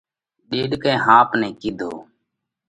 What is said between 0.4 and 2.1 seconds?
ڏيڏڪئہ ۿاپ نئہ ڪِيڌو: